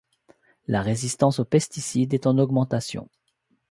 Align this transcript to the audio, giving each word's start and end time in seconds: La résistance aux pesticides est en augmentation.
La 0.65 0.81
résistance 0.81 1.37
aux 1.37 1.45
pesticides 1.45 2.15
est 2.15 2.25
en 2.25 2.39
augmentation. 2.39 3.07